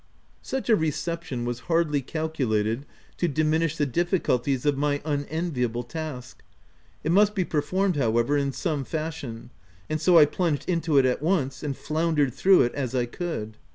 Such 0.41 0.67
a 0.67 0.75
reception 0.75 1.45
was 1.45 1.59
hardly 1.69 2.01
calculated 2.01 2.87
to 3.17 3.27
diminish 3.27 3.77
the 3.77 3.85
difficulties 3.85 4.65
of 4.65 4.75
my 4.75 4.99
unenviable 5.05 5.83
task. 5.83 6.41
It 7.03 7.11
must 7.11 7.35
be 7.35 7.45
performed, 7.45 7.97
however, 7.97 8.35
in 8.35 8.51
some 8.51 8.83
fashion: 8.83 9.51
and 9.91 10.01
so 10.01 10.17
I 10.17 10.25
plunged 10.25 10.67
into 10.67 10.97
it 10.97 11.05
at 11.05 11.21
once, 11.21 11.61
and 11.61 11.77
floundered 11.77 12.33
through 12.33 12.63
it 12.63 12.73
as 12.73 12.95
I 12.95 13.05
could. 13.05 13.57